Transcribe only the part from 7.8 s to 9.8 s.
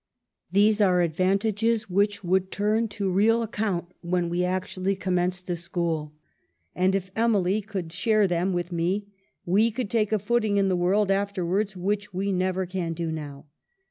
share them with me, we